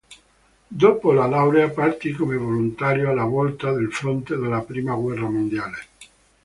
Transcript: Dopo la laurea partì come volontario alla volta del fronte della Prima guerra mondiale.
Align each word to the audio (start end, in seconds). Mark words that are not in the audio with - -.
Dopo 0.67 1.11
la 1.11 1.27
laurea 1.27 1.69
partì 1.69 2.11
come 2.11 2.35
volontario 2.35 3.11
alla 3.11 3.25
volta 3.25 3.71
del 3.71 3.93
fronte 3.93 4.35
della 4.35 4.61
Prima 4.61 4.95
guerra 4.95 5.29
mondiale. 5.29 5.77